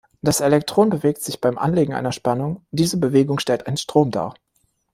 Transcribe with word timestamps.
Das 0.23 0.39
Elektron 0.41 0.89
bewegt 0.89 1.21
sich 1.21 1.41
beim 1.41 1.59
Anlegen 1.59 1.93
einer 1.93 2.11
Spannung, 2.11 2.65
diese 2.71 2.97
Bewegung 2.97 3.37
stellt 3.37 3.67
einen 3.67 3.77
Strom 3.77 4.09
dar. 4.09 4.33